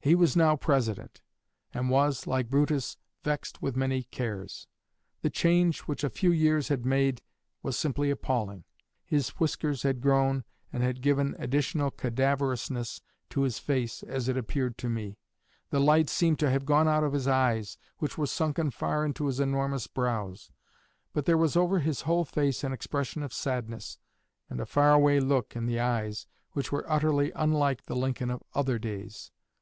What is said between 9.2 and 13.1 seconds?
whiskers had grown and had given additional cadaverousness